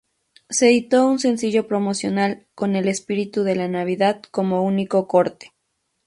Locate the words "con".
2.55-2.75